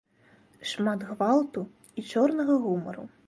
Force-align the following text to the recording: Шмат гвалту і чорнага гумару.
Шмат 0.69 1.01
гвалту 1.09 1.61
і 1.99 2.07
чорнага 2.15 2.59
гумару. 2.67 3.09